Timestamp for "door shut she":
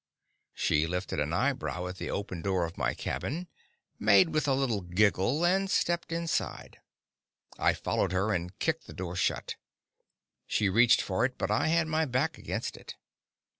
8.95-10.69